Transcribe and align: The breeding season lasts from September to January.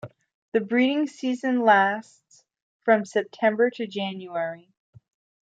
The 0.53 0.61
breeding 0.61 1.05
season 1.05 1.61
lasts 1.61 2.43
from 2.83 3.05
September 3.05 3.69
to 3.69 3.85
January. 3.85 4.73